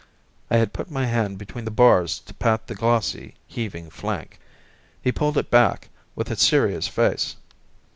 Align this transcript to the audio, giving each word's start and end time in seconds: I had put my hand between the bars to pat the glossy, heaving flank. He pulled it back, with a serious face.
I 0.49 0.57
had 0.57 0.73
put 0.73 0.89
my 0.89 1.05
hand 1.05 1.37
between 1.37 1.63
the 1.63 1.69
bars 1.69 2.17
to 2.21 2.33
pat 2.33 2.65
the 2.65 2.73
glossy, 2.73 3.35
heaving 3.45 3.91
flank. 3.91 4.39
He 4.99 5.11
pulled 5.11 5.37
it 5.37 5.51
back, 5.51 5.89
with 6.15 6.31
a 6.31 6.35
serious 6.35 6.87
face. 6.87 7.35